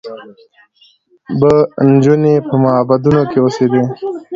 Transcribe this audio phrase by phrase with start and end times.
[1.39, 1.51] به
[1.91, 3.83] نجونې په معبدونو کې اوسېدې